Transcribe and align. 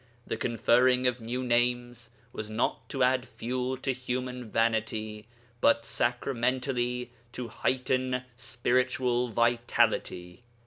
The 0.25 0.35
conferring 0.35 1.05
of 1.05 1.21
new 1.21 1.43
names 1.43 2.09
was 2.33 2.49
not 2.49 2.89
to 2.89 3.03
add 3.03 3.23
fuel 3.27 3.77
to 3.77 3.93
human 3.93 4.49
vanity, 4.49 5.27
but 5.59 5.85
sacramentally 5.85 7.11
to 7.33 7.49
heighten 7.49 8.23
spiritual 8.35 9.27
vitality. 9.29 10.41